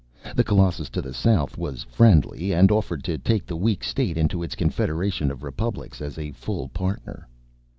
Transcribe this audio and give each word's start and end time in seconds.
The 0.35 0.43
Colossus 0.43 0.89
to 0.93 1.01
the 1.03 1.13
south 1.13 1.59
was 1.59 1.83
friendly 1.83 2.51
and 2.55 2.71
offered 2.71 3.03
to 3.03 3.19
take 3.19 3.45
the 3.45 3.55
weak 3.55 3.83
state 3.83 4.17
into 4.17 4.41
its 4.41 4.55
confederation 4.55 5.29
of 5.29 5.43
republics 5.43 6.01
as 6.01 6.17
a 6.17 6.31
full 6.31 6.69
partner. 6.69 7.27